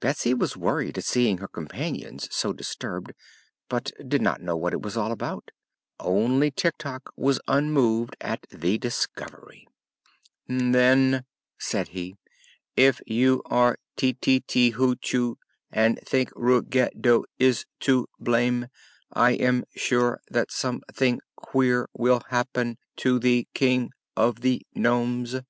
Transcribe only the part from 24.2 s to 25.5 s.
the Nomes."